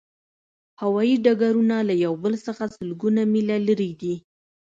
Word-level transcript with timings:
هوایی 0.81 1.15
ډګرونه 1.25 1.77
له 1.89 1.93
یو 2.05 2.13
بل 2.23 2.33
څخه 2.45 2.63
سلګونه 2.75 3.21
میله 3.31 3.57
لرې 3.67 3.91
دي 4.01 4.15